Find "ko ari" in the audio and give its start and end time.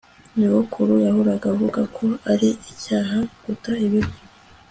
1.95-2.49